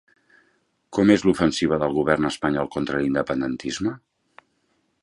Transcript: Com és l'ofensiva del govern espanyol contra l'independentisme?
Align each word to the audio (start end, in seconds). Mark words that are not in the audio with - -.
Com 0.97 1.11
és 1.15 1.25
l'ofensiva 1.27 1.79
del 1.83 1.93
govern 1.99 2.27
espanyol 2.31 2.73
contra 2.79 3.05
l'independentisme? 3.05 3.97